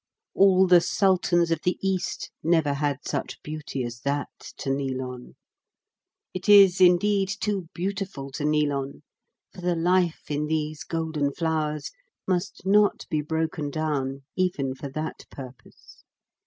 [0.33, 5.35] All the Sultans of the East never had such beauty as that to kneel on.
[6.33, 9.03] It is, indeed, too beautiful to kneel on,
[9.53, 11.91] for the life in these golden flowers
[12.27, 16.01] must not be broken down even for that purpose.